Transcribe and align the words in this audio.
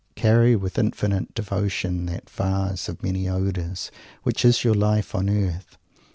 "Carry 0.15 0.55
with 0.55 0.79
infinite 0.79 1.31
devotion 1.35 2.07
that 2.07 2.27
vase 2.27 2.89
of 2.89 3.03
many 3.03 3.29
odours 3.29 3.91
which 4.23 4.43
is 4.43 4.63
your 4.63 4.73
Life 4.73 5.13
on 5.13 5.29
Earth. 5.29 5.77